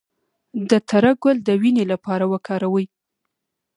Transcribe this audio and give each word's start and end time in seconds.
د 0.69 0.71
تره 0.89 1.11
ګل 1.23 1.37
د 1.47 1.49
وینې 1.61 1.83
لپاره 1.91 2.23
وکاروئ 2.33 2.85